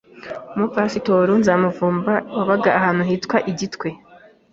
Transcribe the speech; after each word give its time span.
Umupasitoro 0.55 1.31
Nzamuvumba 1.41 2.13
wabaga 2.37 2.69
ahantu 2.79 3.01
hitwa 3.09 3.37
i 3.51 3.53
Gitwe, 3.59 3.87